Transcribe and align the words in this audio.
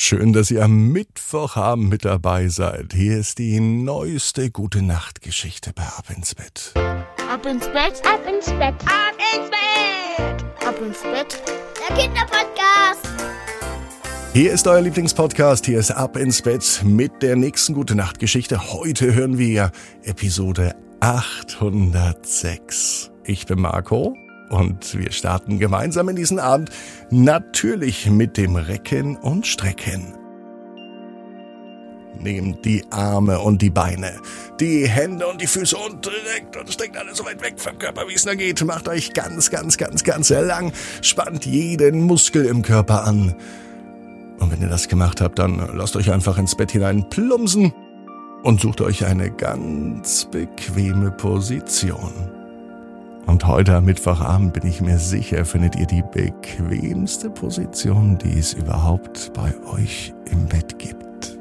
Schön, 0.00 0.32
dass 0.32 0.52
ihr 0.52 0.62
am 0.62 0.92
Mittwochabend 0.92 1.88
mit 1.88 2.04
dabei 2.04 2.46
seid. 2.46 2.92
Hier 2.94 3.18
ist 3.18 3.38
die 3.38 3.58
neueste 3.58 4.52
Gute 4.52 4.80
Nacht 4.80 5.22
Geschichte 5.22 5.72
bei 5.74 5.82
Ab 5.82 6.04
ins 6.16 6.36
Bett. 6.36 6.72
Ab 6.76 7.44
ins 7.44 7.66
Bett, 7.66 8.00
ab 8.06 8.20
ins 8.32 8.46
Bett, 8.46 8.76
ab 8.86 9.16
ins 9.34 9.50
Bett, 9.50 10.44
ab 10.64 10.76
ins 10.80 11.02
Bett. 11.02 11.42
Der 11.88 11.96
Kinderpodcast. 11.96 13.08
Hier 14.32 14.52
ist 14.52 14.68
euer 14.68 14.82
Lieblingspodcast. 14.82 15.66
Hier 15.66 15.80
ist 15.80 15.90
Ab 15.90 16.16
ins 16.16 16.42
Bett 16.42 16.80
mit 16.84 17.20
der 17.20 17.34
nächsten 17.34 17.74
Gute 17.74 17.96
Nacht 17.96 18.20
Geschichte. 18.20 18.72
Heute 18.72 19.14
hören 19.14 19.36
wir 19.36 19.72
Episode 20.04 20.76
806. 21.00 23.10
Ich 23.24 23.46
bin 23.46 23.60
Marco 23.60 24.14
und 24.50 24.98
wir 24.98 25.12
starten 25.12 25.58
gemeinsam 25.58 26.08
in 26.08 26.16
diesen 26.16 26.38
Abend 26.38 26.70
natürlich 27.10 28.08
mit 28.10 28.36
dem 28.36 28.56
Recken 28.56 29.16
und 29.16 29.46
Strecken. 29.46 30.14
Nehmt 32.20 32.64
die 32.64 32.84
Arme 32.90 33.38
und 33.38 33.62
die 33.62 33.70
Beine, 33.70 34.12
die 34.58 34.88
Hände 34.88 35.26
und 35.28 35.40
die 35.40 35.46
Füße 35.46 35.76
und 35.76 36.04
direkt 36.04 36.56
und 36.56 36.72
streckt 36.72 36.96
alles 36.96 37.18
so 37.18 37.24
weit 37.24 37.40
weg 37.42 37.54
vom 37.58 37.78
Körper, 37.78 38.08
wie 38.08 38.14
es 38.14 38.24
nur 38.24 38.34
geht. 38.34 38.64
Macht 38.64 38.88
euch 38.88 39.12
ganz, 39.12 39.50
ganz, 39.50 39.76
ganz, 39.76 40.02
ganz 40.02 40.30
lang. 40.30 40.72
Spannt 41.00 41.46
jeden 41.46 42.02
Muskel 42.02 42.46
im 42.46 42.62
Körper 42.62 43.04
an. 43.04 43.36
Und 44.40 44.50
wenn 44.50 44.60
ihr 44.60 44.68
das 44.68 44.88
gemacht 44.88 45.20
habt, 45.20 45.38
dann 45.38 45.76
lasst 45.76 45.94
euch 45.94 46.10
einfach 46.10 46.38
ins 46.38 46.56
Bett 46.56 46.72
hinein 46.72 47.08
plumpsen 47.08 47.72
und 48.42 48.60
sucht 48.60 48.80
euch 48.80 49.04
eine 49.04 49.30
ganz 49.30 50.26
bequeme 50.30 51.10
Position. 51.12 52.37
Und 53.28 53.46
heute 53.46 53.76
am 53.76 53.84
Mittwochabend 53.84 54.54
bin 54.54 54.66
ich 54.66 54.80
mir 54.80 54.98
sicher, 54.98 55.44
findet 55.44 55.76
ihr 55.76 55.84
die 55.84 56.02
bequemste 56.02 57.28
Position, 57.28 58.16
die 58.16 58.38
es 58.38 58.54
überhaupt 58.54 59.34
bei 59.34 59.52
euch 59.70 60.14
im 60.30 60.46
Bett 60.46 60.78
gibt. 60.78 61.38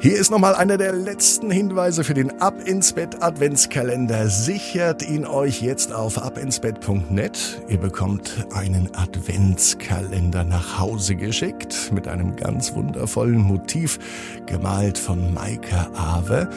Hier 0.00 0.18
ist 0.18 0.32
nochmal 0.32 0.56
einer 0.56 0.78
der 0.78 0.92
letzten 0.92 1.48
Hinweise 1.48 2.02
für 2.02 2.12
den 2.12 2.42
Ab 2.42 2.54
ins 2.66 2.92
Bett 2.92 3.22
Adventskalender. 3.22 4.28
Sichert 4.28 5.08
ihn 5.08 5.24
euch 5.24 5.62
jetzt 5.62 5.92
auf 5.92 6.20
abinsbett.net. 6.20 7.62
Ihr 7.68 7.78
bekommt 7.78 8.48
einen 8.52 8.92
Adventskalender 8.96 10.42
nach 10.42 10.80
Hause 10.80 11.14
geschickt 11.14 11.92
mit 11.94 12.08
einem 12.08 12.34
ganz 12.34 12.74
wundervollen 12.74 13.38
Motiv 13.38 14.00
gemalt 14.44 14.98
von 14.98 15.32
Maike 15.32 15.86
Awe. 15.94 16.48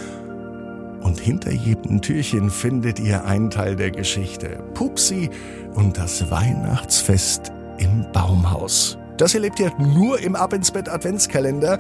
Und 1.08 1.22
hinter 1.22 1.54
jedem 1.54 2.02
Türchen 2.02 2.50
findet 2.50 3.00
ihr 3.00 3.24
einen 3.24 3.50
Teil 3.50 3.78
der 3.78 3.92
Geschichte. 3.92 4.62
Pupsi 4.74 5.30
und 5.74 5.98
das 5.98 6.30
Weihnachtsfest 6.30 7.54
im 7.78 8.06
Baumhaus. 8.12 8.98
Das 9.16 9.34
erlebt 9.34 9.58
ihr 9.62 9.72
nur 9.80 10.20
im 10.20 10.36
Ab 10.36 10.52
ins 10.52 10.70
Bett 10.70 10.90
Adventskalender. 10.90 11.80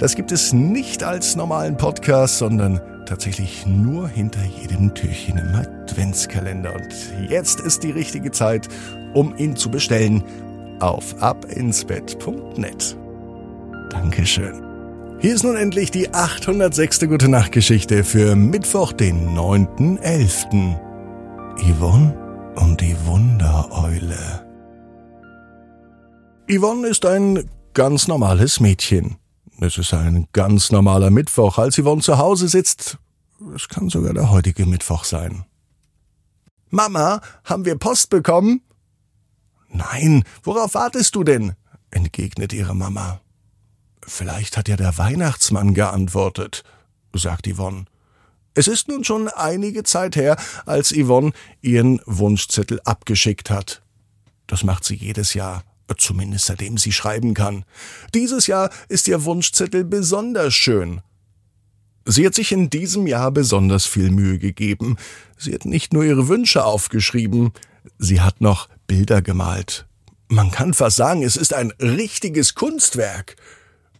Das 0.00 0.16
gibt 0.16 0.32
es 0.32 0.52
nicht 0.52 1.04
als 1.04 1.36
normalen 1.36 1.76
Podcast, 1.76 2.38
sondern 2.38 2.80
tatsächlich 3.06 3.66
nur 3.66 4.08
hinter 4.08 4.42
jedem 4.42 4.94
Türchen 4.94 5.38
im 5.38 5.54
Adventskalender. 5.54 6.74
Und 6.74 7.30
jetzt 7.30 7.60
ist 7.60 7.84
die 7.84 7.92
richtige 7.92 8.32
Zeit, 8.32 8.66
um 9.14 9.32
ihn 9.36 9.54
zu 9.54 9.70
bestellen 9.70 10.24
auf 10.80 11.22
abinsbett.net. 11.22 12.96
Dankeschön. 13.90 14.69
Hier 15.22 15.34
ist 15.34 15.42
nun 15.42 15.54
endlich 15.54 15.90
die 15.90 16.14
806. 16.14 17.00
Gute 17.00 17.28
Nacht 17.28 17.52
Geschichte 17.52 18.04
für 18.04 18.34
Mittwoch, 18.34 18.94
den 18.94 19.36
9.11. 19.36 20.78
Yvonne 21.58 22.52
und 22.56 22.80
die 22.80 22.96
Wundereule. 23.04 24.46
Yvonne 26.50 26.88
ist 26.88 27.04
ein 27.04 27.50
ganz 27.74 28.08
normales 28.08 28.60
Mädchen. 28.60 29.18
Es 29.60 29.76
ist 29.76 29.92
ein 29.92 30.26
ganz 30.32 30.72
normaler 30.72 31.10
Mittwoch, 31.10 31.58
als 31.58 31.78
Yvonne 31.78 32.00
zu 32.00 32.16
Hause 32.16 32.48
sitzt. 32.48 32.96
Es 33.54 33.68
kann 33.68 33.90
sogar 33.90 34.14
der 34.14 34.30
heutige 34.30 34.64
Mittwoch 34.64 35.04
sein. 35.04 35.44
Mama, 36.70 37.20
haben 37.44 37.66
wir 37.66 37.76
Post 37.76 38.08
bekommen? 38.08 38.62
Nein, 39.68 40.24
worauf 40.44 40.72
wartest 40.72 41.14
du 41.14 41.24
denn? 41.24 41.52
entgegnet 41.90 42.54
ihre 42.54 42.74
Mama. 42.74 43.20
Vielleicht 44.06 44.56
hat 44.56 44.68
ja 44.68 44.76
der 44.76 44.98
Weihnachtsmann 44.98 45.74
geantwortet, 45.74 46.64
sagt 47.14 47.46
Yvonne. 47.46 47.84
Es 48.54 48.66
ist 48.66 48.88
nun 48.88 49.04
schon 49.04 49.28
einige 49.28 49.84
Zeit 49.84 50.16
her, 50.16 50.36
als 50.66 50.92
Yvonne 50.92 51.32
ihren 51.60 52.00
Wunschzettel 52.06 52.80
abgeschickt 52.84 53.50
hat. 53.50 53.82
Das 54.46 54.64
macht 54.64 54.84
sie 54.84 54.96
jedes 54.96 55.34
Jahr, 55.34 55.62
zumindest 55.96 56.46
seitdem 56.46 56.76
sie 56.76 56.92
schreiben 56.92 57.34
kann. 57.34 57.64
Dieses 58.14 58.48
Jahr 58.48 58.70
ist 58.88 59.06
ihr 59.06 59.24
Wunschzettel 59.24 59.84
besonders 59.84 60.54
schön. 60.54 61.00
Sie 62.06 62.26
hat 62.26 62.34
sich 62.34 62.50
in 62.50 62.70
diesem 62.70 63.06
Jahr 63.06 63.30
besonders 63.30 63.86
viel 63.86 64.10
Mühe 64.10 64.38
gegeben. 64.38 64.96
Sie 65.36 65.54
hat 65.54 65.64
nicht 65.64 65.92
nur 65.92 66.02
ihre 66.02 66.28
Wünsche 66.28 66.64
aufgeschrieben, 66.64 67.52
sie 67.98 68.20
hat 68.20 68.40
noch 68.40 68.68
Bilder 68.86 69.22
gemalt. 69.22 69.86
Man 70.28 70.50
kann 70.50 70.74
fast 70.74 70.96
sagen, 70.96 71.22
es 71.22 71.36
ist 71.36 71.54
ein 71.54 71.72
richtiges 71.80 72.54
Kunstwerk. 72.54 73.36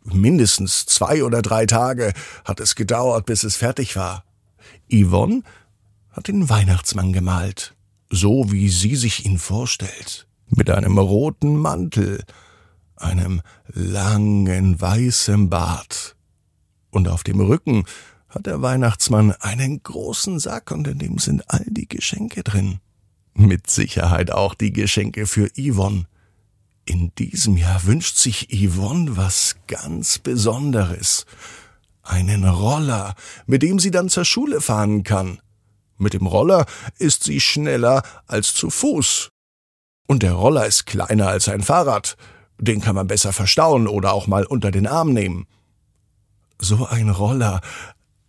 Mindestens 0.04 0.86
zwei 0.86 1.24
oder 1.24 1.42
drei 1.42 1.66
Tage 1.66 2.12
hat 2.44 2.60
es 2.60 2.74
gedauert, 2.74 3.26
bis 3.26 3.44
es 3.44 3.56
fertig 3.56 3.96
war. 3.96 4.24
Yvonne 4.90 5.42
hat 6.10 6.28
den 6.28 6.48
Weihnachtsmann 6.48 7.12
gemalt, 7.12 7.74
so 8.10 8.50
wie 8.50 8.68
sie 8.68 8.96
sich 8.96 9.24
ihn 9.24 9.38
vorstellt, 9.38 10.26
mit 10.48 10.70
einem 10.70 10.98
roten 10.98 11.56
Mantel, 11.56 12.24
einem 12.96 13.42
langen 13.68 14.80
weißen 14.80 15.48
Bart. 15.48 16.16
Und 16.90 17.08
auf 17.08 17.22
dem 17.22 17.40
Rücken 17.40 17.84
hat 18.28 18.46
der 18.46 18.62
Weihnachtsmann 18.62 19.32
einen 19.32 19.82
großen 19.82 20.38
Sack 20.38 20.70
und 20.70 20.86
in 20.86 20.98
dem 20.98 21.18
sind 21.18 21.48
all 21.48 21.64
die 21.68 21.88
Geschenke 21.88 22.42
drin. 22.42 22.80
Mit 23.34 23.70
Sicherheit 23.70 24.30
auch 24.30 24.54
die 24.54 24.72
Geschenke 24.72 25.26
für 25.26 25.48
Yvonne. 25.56 26.06
In 26.84 27.12
diesem 27.16 27.56
Jahr 27.56 27.84
wünscht 27.84 28.16
sich 28.16 28.48
Yvonne 28.50 29.16
was 29.16 29.56
ganz 29.66 30.18
Besonderes. 30.18 31.26
Einen 32.02 32.44
Roller, 32.44 33.14
mit 33.46 33.62
dem 33.62 33.78
sie 33.78 33.90
dann 33.90 34.08
zur 34.08 34.24
Schule 34.24 34.60
fahren 34.60 35.02
kann. 35.02 35.40
Mit 35.98 36.14
dem 36.14 36.26
Roller 36.26 36.66
ist 36.98 37.24
sie 37.24 37.40
schneller 37.40 38.02
als 38.26 38.54
zu 38.54 38.70
Fuß. 38.70 39.28
Und 40.06 40.22
der 40.22 40.32
Roller 40.32 40.66
ist 40.66 40.86
kleiner 40.86 41.28
als 41.28 41.48
ein 41.48 41.62
Fahrrad. 41.62 42.16
Den 42.58 42.80
kann 42.80 42.94
man 42.94 43.06
besser 43.06 43.32
verstauen 43.32 43.86
oder 43.86 44.12
auch 44.12 44.26
mal 44.26 44.44
unter 44.44 44.70
den 44.70 44.86
Arm 44.86 45.12
nehmen. 45.12 45.46
So 46.58 46.86
ein 46.86 47.10
Roller, 47.10 47.60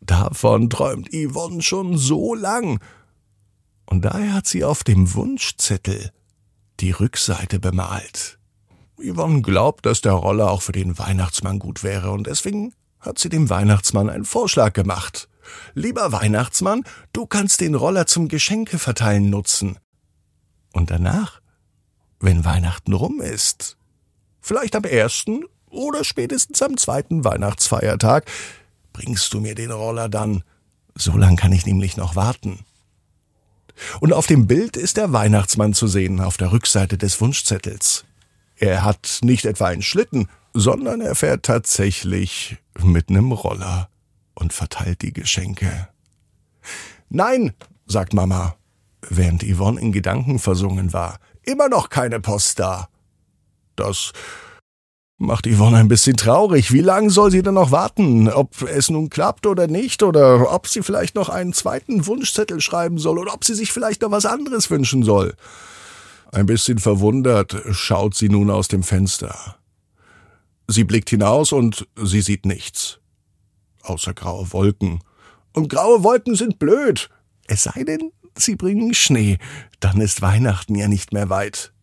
davon 0.01 0.69
träumt 0.69 1.09
Yvonne 1.13 1.61
schon 1.61 1.97
so 1.97 2.35
lang. 2.35 2.79
Und 3.85 4.05
daher 4.05 4.33
hat 4.33 4.47
sie 4.47 4.63
auf 4.63 4.83
dem 4.83 5.13
Wunschzettel 5.13 6.11
die 6.79 6.91
Rückseite 6.91 7.59
bemalt. 7.59 8.37
Yvonne 9.01 9.41
glaubt, 9.41 9.85
dass 9.85 10.01
der 10.01 10.13
Roller 10.13 10.49
auch 10.49 10.61
für 10.61 10.71
den 10.71 10.97
Weihnachtsmann 10.97 11.59
gut 11.59 11.83
wäre 11.83 12.11
und 12.11 12.27
deswegen 12.27 12.73
hat 12.99 13.19
sie 13.19 13.29
dem 13.29 13.49
Weihnachtsmann 13.49 14.09
einen 14.09 14.25
Vorschlag 14.25 14.73
gemacht. 14.73 15.27
Lieber 15.73 16.11
Weihnachtsmann, 16.11 16.83
du 17.13 17.25
kannst 17.25 17.61
den 17.61 17.75
Roller 17.75 18.05
zum 18.05 18.27
Geschenkeverteilen 18.27 19.29
nutzen. 19.29 19.77
Und 20.71 20.91
danach, 20.91 21.41
wenn 22.19 22.45
Weihnachten 22.45 22.93
rum 22.93 23.19
ist, 23.21 23.77
vielleicht 24.39 24.75
am 24.75 24.83
ersten 24.83 25.43
oder 25.69 26.03
spätestens 26.03 26.61
am 26.61 26.77
zweiten 26.77 27.23
Weihnachtsfeiertag, 27.23 28.29
bringst 28.93 29.33
du 29.33 29.39
mir 29.39 29.55
den 29.55 29.71
Roller 29.71 30.09
dann. 30.09 30.43
So 30.95 31.17
lang 31.17 31.35
kann 31.35 31.53
ich 31.53 31.65
nämlich 31.65 31.97
noch 31.97 32.15
warten. 32.15 32.59
Und 33.99 34.13
auf 34.13 34.27
dem 34.27 34.47
Bild 34.47 34.77
ist 34.77 34.97
der 34.97 35.13
Weihnachtsmann 35.13 35.73
zu 35.73 35.87
sehen 35.87 36.19
auf 36.19 36.37
der 36.37 36.51
Rückseite 36.51 36.97
des 36.97 37.19
Wunschzettels. 37.19 38.05
Er 38.61 38.83
hat 38.83 39.21
nicht 39.23 39.45
etwa 39.45 39.65
einen 39.65 39.81
Schlitten, 39.81 40.27
sondern 40.53 41.01
er 41.01 41.15
fährt 41.15 41.43
tatsächlich 41.43 42.57
mit 42.79 43.09
nem 43.09 43.31
Roller 43.31 43.89
und 44.35 44.53
verteilt 44.53 45.01
die 45.01 45.13
Geschenke. 45.13 45.87
Nein, 47.09 47.55
sagt 47.87 48.13
Mama, 48.13 48.55
während 49.09 49.43
Yvonne 49.43 49.81
in 49.81 49.91
Gedanken 49.91 50.37
versungen 50.37 50.93
war. 50.93 51.17
Immer 51.41 51.69
noch 51.69 51.89
keine 51.89 52.19
Post 52.19 52.59
da. 52.59 52.87
Das 53.75 54.13
macht 55.17 55.47
Yvonne 55.47 55.77
ein 55.77 55.87
bisschen 55.87 56.15
traurig. 56.15 56.71
Wie 56.71 56.81
lange 56.81 57.09
soll 57.09 57.31
sie 57.31 57.41
denn 57.41 57.55
noch 57.55 57.71
warten? 57.71 58.29
Ob 58.29 58.61
es 58.61 58.91
nun 58.91 59.09
klappt 59.09 59.47
oder 59.47 59.65
nicht? 59.65 60.03
Oder 60.03 60.53
ob 60.53 60.67
sie 60.67 60.83
vielleicht 60.83 61.15
noch 61.15 61.29
einen 61.29 61.53
zweiten 61.53 62.05
Wunschzettel 62.05 62.61
schreiben 62.61 62.99
soll? 62.99 63.17
Oder 63.17 63.33
ob 63.33 63.43
sie 63.43 63.55
sich 63.55 63.71
vielleicht 63.71 64.03
noch 64.03 64.11
was 64.11 64.27
anderes 64.27 64.69
wünschen 64.69 65.01
soll? 65.01 65.33
Ein 66.31 66.45
bisschen 66.45 66.79
verwundert 66.79 67.55
schaut 67.71 68.15
sie 68.15 68.29
nun 68.29 68.49
aus 68.49 68.69
dem 68.69 68.83
Fenster. 68.83 69.57
Sie 70.67 70.85
blickt 70.85 71.09
hinaus 71.09 71.51
und 71.51 71.87
sie 72.01 72.21
sieht 72.21 72.45
nichts. 72.45 72.99
Außer 73.81 74.13
graue 74.13 74.53
Wolken. 74.53 75.01
Und 75.53 75.67
graue 75.67 76.03
Wolken 76.03 76.35
sind 76.35 76.59
blöd. 76.59 77.09
Es 77.47 77.63
sei 77.63 77.83
denn, 77.83 78.11
sie 78.37 78.55
bringen 78.55 78.93
Schnee. 78.93 79.39
Dann 79.81 79.99
ist 79.99 80.21
Weihnachten 80.21 80.75
ja 80.75 80.87
nicht 80.87 81.11
mehr 81.11 81.29
weit. 81.29 81.73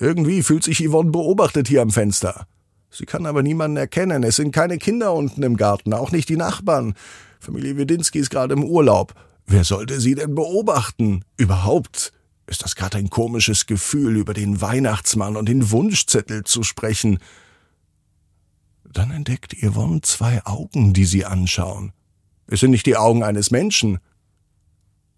Irgendwie 0.00 0.42
fühlt 0.42 0.64
sich 0.64 0.84
Yvonne 0.84 1.12
beobachtet 1.12 1.68
hier 1.68 1.82
am 1.82 1.90
Fenster. 1.90 2.48
Sie 2.90 3.06
kann 3.06 3.26
aber 3.26 3.44
niemanden 3.44 3.76
erkennen. 3.76 4.24
Es 4.24 4.36
sind 4.36 4.50
keine 4.50 4.78
Kinder 4.78 5.12
unten 5.12 5.44
im 5.44 5.56
Garten, 5.56 5.92
auch 5.92 6.10
nicht 6.10 6.28
die 6.28 6.36
Nachbarn. 6.36 6.94
Familie 7.38 7.76
Wedinski 7.76 8.18
ist 8.18 8.30
gerade 8.30 8.54
im 8.54 8.64
Urlaub. 8.64 9.14
Wer 9.46 9.62
sollte 9.62 10.00
sie 10.00 10.16
denn 10.16 10.34
beobachten? 10.34 11.24
Überhaupt 11.36 12.12
ist 12.48 12.64
das 12.64 12.74
gerade 12.76 12.98
ein 12.98 13.10
komisches 13.10 13.66
Gefühl, 13.66 14.16
über 14.16 14.34
den 14.34 14.60
Weihnachtsmann 14.60 15.36
und 15.36 15.48
den 15.48 15.70
Wunschzettel 15.70 16.44
zu 16.44 16.62
sprechen. 16.62 17.18
Dann 18.84 19.10
entdeckt 19.10 19.54
Yvonne 19.62 20.00
zwei 20.00 20.44
Augen, 20.46 20.94
die 20.94 21.04
sie 21.04 21.26
anschauen. 21.26 21.92
Es 22.46 22.60
sind 22.60 22.70
nicht 22.70 22.86
die 22.86 22.96
Augen 22.96 23.22
eines 23.22 23.50
Menschen. 23.50 23.98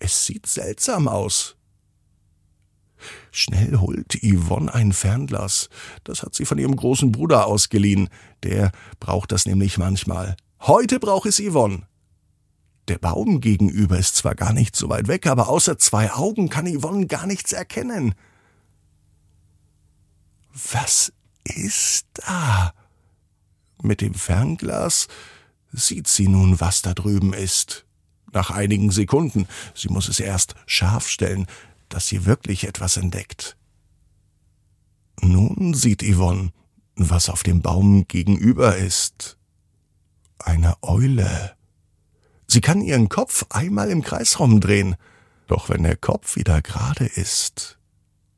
Es 0.01 0.27
sieht 0.27 0.47
seltsam 0.47 1.07
aus. 1.07 1.57
Schnell 3.31 3.79
holt 3.79 4.19
Yvonne 4.23 4.75
ein 4.75 4.93
Fernglas. 4.93 5.69
Das 6.03 6.23
hat 6.23 6.35
sie 6.35 6.45
von 6.45 6.59
ihrem 6.59 6.75
großen 6.75 7.13
Bruder 7.13 7.47
ausgeliehen. 7.47 8.09
Der 8.43 8.73
braucht 8.99 9.31
das 9.31 9.47
nämlich 9.47 9.79
manchmal. 9.79 10.37
Heute 10.61 10.99
braucht 10.99 11.27
es 11.27 11.41
Yvonne. 11.41 11.87
Der 12.91 12.99
Baum 12.99 13.41
gegenüber 13.41 14.01
ist 14.01 14.17
zwar 14.17 14.35
gar 14.35 14.53
nicht 14.53 14.75
so 14.75 14.89
weit 14.89 15.07
weg, 15.07 15.29
aber 15.29 15.49
außer 15.49 15.79
zwei 15.79 16.13
Augen 16.13 16.49
kann 16.49 16.67
Yvonne 16.67 17.07
gar 17.07 17.25
nichts 17.25 17.53
erkennen. 17.53 18.17
Was 20.73 21.13
ist 21.45 22.07
da? 22.15 22.75
Mit 23.81 24.01
dem 24.01 24.15
Fernglas 24.15 25.07
sieht 25.71 26.09
sie 26.09 26.27
nun, 26.27 26.59
was 26.59 26.83
da 26.83 26.93
drüben 26.93 27.33
ist. 27.33 27.87
Nach 28.33 28.51
einigen 28.51 28.91
Sekunden, 28.91 29.47
sie 29.73 29.89
muss 29.89 30.09
es 30.09 30.19
erst 30.19 30.57
scharf 30.67 31.07
stellen, 31.07 31.47
dass 31.91 32.09
sie 32.09 32.27
wirklich 32.27 32.65
etwas 32.65 32.97
entdeckt. 32.97 33.57
Nun 35.21 35.75
sieht 35.75 36.03
Yvonne, 36.03 36.51
was 36.97 37.29
auf 37.29 37.45
dem 37.45 37.63
Baum 37.63 38.09
gegenüber 38.09 38.77
ist. 38.79 39.39
Eine 40.41 40.75
Eule. 40.83 41.55
Sie 42.53 42.61
kann 42.61 42.81
ihren 42.81 43.09
Kopf 43.09 43.47
einmal 43.51 43.91
im 43.91 44.03
Kreis 44.03 44.41
rumdrehen, 44.41 44.97
doch 45.47 45.69
wenn 45.69 45.85
der 45.85 45.95
Kopf 45.95 46.35
wieder 46.35 46.63
gerade 46.63 47.07
ist, 47.07 47.79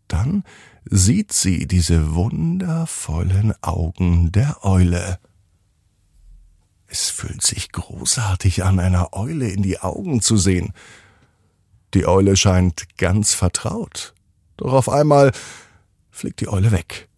dann 0.07 0.45
sieht 0.85 1.33
sie 1.33 1.67
diese 1.67 2.15
wundervollen 2.15 3.55
Augen 3.63 4.31
der 4.31 4.67
Eule. 4.67 5.19
Es 6.89 7.09
fühlt 7.09 7.41
sich 7.41 7.73
großartig 7.73 8.65
an, 8.65 8.81
einer 8.81 9.15
Eule 9.15 9.49
in 9.49 9.63
die 9.63 9.81
Augen 9.81 10.21
zu 10.21 10.37
sehen. 10.37 10.75
Die 11.95 12.07
Eule 12.07 12.37
scheint 12.37 12.99
ganz 12.99 13.33
vertraut. 13.33 14.13
Doch 14.59 14.75
auf 14.75 14.91
einmal 14.91 15.33
fliegt 16.11 16.43
die 16.43 16.49
Eule 16.49 16.71
weg. 16.71 17.09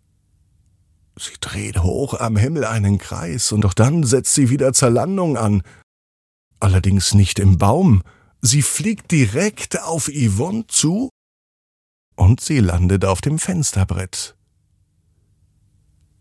Sie 1.19 1.35
dreht 1.41 1.83
hoch 1.83 2.15
am 2.15 2.37
Himmel 2.37 2.65
einen 2.65 2.99
Kreis, 2.99 3.51
und 3.51 3.63
doch 3.63 3.75
dann 3.75 4.05
setzt 4.05 4.35
sie 4.35 4.49
wieder 4.49 4.73
zur 4.73 4.91
Landung 4.91 5.37
an. 5.37 5.65
Allerdings 6.65 7.13
nicht 7.13 7.41
im 7.41 7.59
Baum. 7.59 8.03
Sie 8.41 8.63
fliegt 8.63 9.11
direkt 9.11 9.83
auf 9.83 10.09
Yvonne 10.09 10.67
zu 10.67 11.11
und 12.17 12.41
sie 12.41 12.59
landet 12.59 13.05
auf 13.05 13.21
dem 13.21 13.39
Fensterbrett. 13.39 14.35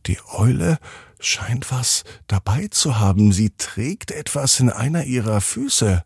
Die 0.06 0.20
Eule 0.34 0.80
scheint 1.18 1.72
was 1.72 2.04
dabei 2.28 2.68
zu 2.68 3.00
haben. 3.00 3.32
Sie 3.32 3.52
trägt 3.52 4.12
etwas 4.12 4.60
in 4.60 4.70
einer 4.70 5.06
ihrer 5.06 5.40
Füße. 5.40 6.04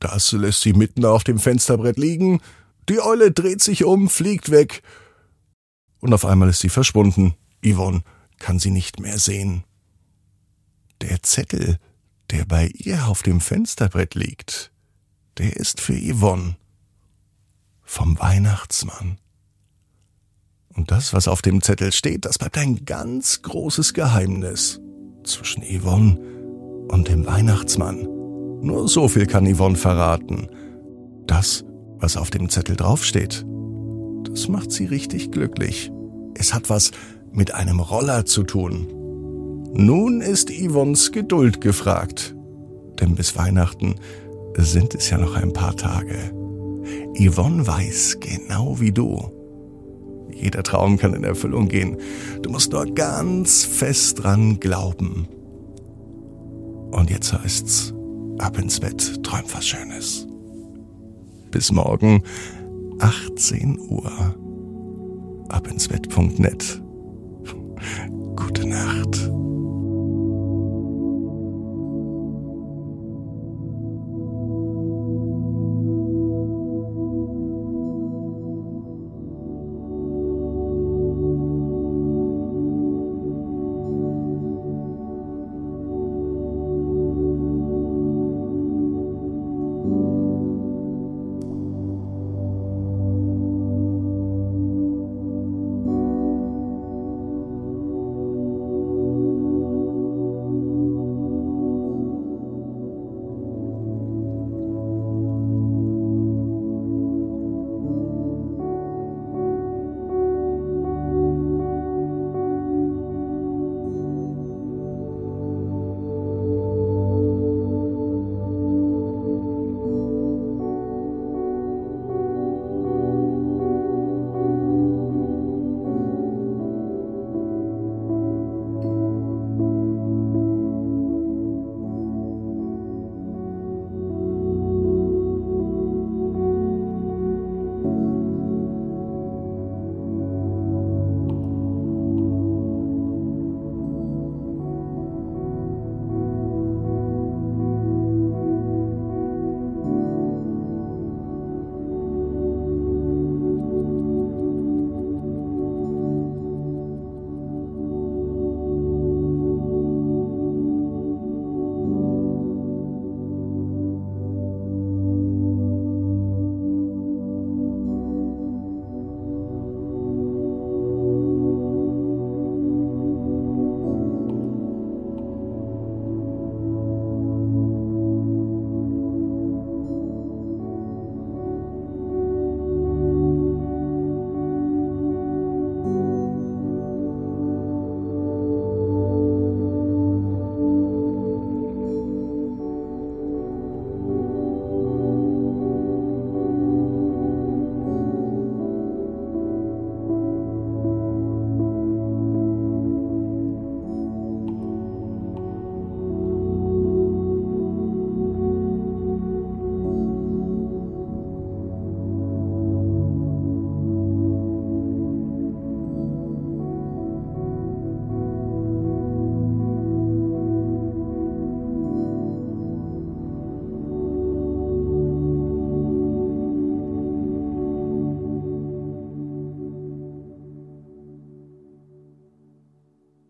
Das 0.00 0.32
lässt 0.32 0.62
sie 0.62 0.72
mitten 0.72 1.04
auf 1.04 1.22
dem 1.22 1.38
Fensterbrett 1.38 1.96
liegen. 1.96 2.40
Die 2.88 3.00
Eule 3.00 3.30
dreht 3.30 3.62
sich 3.62 3.84
um, 3.84 4.08
fliegt 4.08 4.50
weg. 4.50 4.82
Und 6.00 6.12
auf 6.12 6.24
einmal 6.24 6.48
ist 6.48 6.58
sie 6.58 6.70
verschwunden. 6.70 7.36
Yvonne 7.64 8.02
kann 8.40 8.58
sie 8.58 8.72
nicht 8.72 8.98
mehr 8.98 9.20
sehen. 9.20 9.62
Der 11.00 11.22
Zettel, 11.22 11.78
der 12.30 12.44
bei 12.44 12.68
ihr 12.74 13.08
auf 13.08 13.22
dem 13.22 13.40
Fensterbrett 13.40 14.14
liegt, 14.14 14.70
der 15.38 15.56
ist 15.56 15.80
für 15.80 15.94
Yvonne. 15.94 16.56
Vom 17.82 18.18
Weihnachtsmann. 18.18 19.18
Und 20.74 20.90
das, 20.90 21.12
was 21.14 21.26
auf 21.26 21.42
dem 21.42 21.62
Zettel 21.62 21.90
steht, 21.90 22.24
das 22.24 22.38
bleibt 22.38 22.58
ein 22.58 22.84
ganz 22.84 23.42
großes 23.42 23.94
Geheimnis 23.94 24.80
zwischen 25.24 25.62
Yvonne 25.62 26.18
und 26.88 27.08
dem 27.08 27.26
Weihnachtsmann. 27.26 28.02
Nur 28.60 28.88
so 28.88 29.08
viel 29.08 29.26
kann 29.26 29.52
Yvonne 29.52 29.76
verraten. 29.76 30.48
Das, 31.26 31.64
was 31.98 32.16
auf 32.16 32.30
dem 32.30 32.48
Zettel 32.48 32.76
draufsteht, 32.76 33.44
das 34.24 34.48
macht 34.48 34.70
sie 34.70 34.86
richtig 34.86 35.30
glücklich. 35.30 35.90
Es 36.34 36.52
hat 36.52 36.68
was 36.68 36.90
mit 37.32 37.54
einem 37.54 37.80
Roller 37.80 38.24
zu 38.24 38.44
tun. 38.44 38.97
Nun 39.74 40.20
ist 40.20 40.50
Yvonnes 40.50 41.12
Geduld 41.12 41.60
gefragt. 41.60 42.34
Denn 43.00 43.14
bis 43.14 43.36
Weihnachten 43.36 43.94
sind 44.56 44.94
es 44.94 45.10
ja 45.10 45.18
noch 45.18 45.36
ein 45.36 45.52
paar 45.52 45.76
Tage. 45.76 46.16
Yvonne 47.18 47.66
weiß 47.66 48.18
genau 48.20 48.80
wie 48.80 48.92
du. 48.92 49.32
Jeder 50.32 50.62
Traum 50.62 50.96
kann 50.98 51.14
in 51.14 51.24
Erfüllung 51.24 51.68
gehen. 51.68 51.96
Du 52.42 52.50
musst 52.50 52.72
nur 52.72 52.86
ganz 52.86 53.64
fest 53.64 54.22
dran 54.22 54.60
glauben. 54.60 55.28
Und 56.90 57.10
jetzt 57.10 57.32
heißt's, 57.32 57.94
Ab 58.38 58.56
ins 58.56 58.78
Bett, 58.78 59.22
träum 59.24 59.42
was 59.52 59.66
Schönes. 59.66 60.26
Bis 61.50 61.72
morgen, 61.72 62.22
18 63.00 63.78
Uhr. 63.80 64.12
Abinsbett.net 65.48 66.80